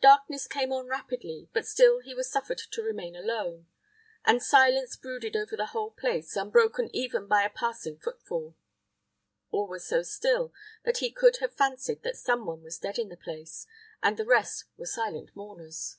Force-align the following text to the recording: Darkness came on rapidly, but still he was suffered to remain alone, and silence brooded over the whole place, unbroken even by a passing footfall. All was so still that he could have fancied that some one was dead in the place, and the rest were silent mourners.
Darkness 0.00 0.46
came 0.46 0.72
on 0.72 0.86
rapidly, 0.86 1.50
but 1.52 1.66
still 1.66 2.00
he 2.00 2.14
was 2.14 2.32
suffered 2.32 2.56
to 2.56 2.82
remain 2.82 3.14
alone, 3.14 3.66
and 4.24 4.42
silence 4.42 4.96
brooded 4.96 5.36
over 5.36 5.58
the 5.58 5.66
whole 5.76 5.90
place, 5.90 6.36
unbroken 6.36 6.88
even 6.96 7.26
by 7.26 7.42
a 7.42 7.50
passing 7.50 7.98
footfall. 7.98 8.56
All 9.50 9.68
was 9.68 9.86
so 9.86 10.00
still 10.02 10.54
that 10.84 11.00
he 11.04 11.10
could 11.12 11.36
have 11.40 11.52
fancied 11.52 12.02
that 12.02 12.16
some 12.16 12.46
one 12.46 12.62
was 12.62 12.78
dead 12.78 12.98
in 12.98 13.10
the 13.10 13.16
place, 13.18 13.66
and 14.02 14.16
the 14.16 14.24
rest 14.24 14.64
were 14.78 14.86
silent 14.86 15.36
mourners. 15.36 15.98